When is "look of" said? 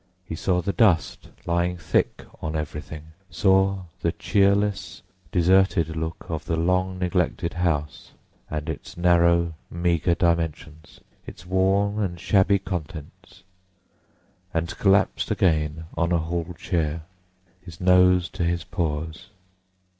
5.95-6.45